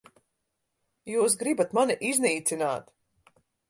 Jūs 1.13 1.37
gribat 1.43 1.79
mani 1.81 2.01
iznīcināt. 2.13 2.95